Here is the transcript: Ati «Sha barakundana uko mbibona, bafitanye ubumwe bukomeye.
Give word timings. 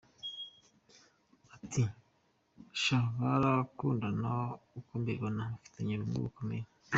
Ati 1.55 1.81
«Sha 2.81 2.99
barakundana 3.19 4.31
uko 4.77 4.91
mbibona, 5.01 5.41
bafitanye 5.51 5.91
ubumwe 5.97 6.19
bukomeye. 6.27 6.65